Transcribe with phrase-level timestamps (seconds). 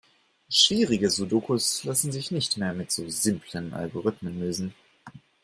[0.49, 4.73] Schwierige Sudokus lassen sich nicht mehr mit so simplen Algorithmen lösen.